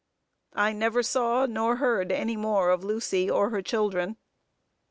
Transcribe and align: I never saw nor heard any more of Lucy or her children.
I 0.55 0.73
never 0.73 1.03
saw 1.03 1.45
nor 1.45 1.75
heard 1.75 2.11
any 2.11 2.35
more 2.35 2.71
of 2.71 2.83
Lucy 2.83 3.29
or 3.29 3.51
her 3.51 3.61
children. 3.61 4.17